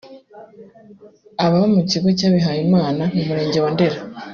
[1.43, 3.99] Ababa mu kigo cy’abihaye Imana mu murenge wa Ndera